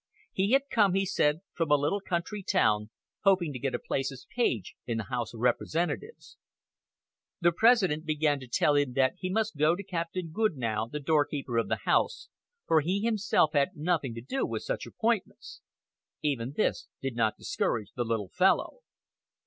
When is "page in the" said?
4.35-5.03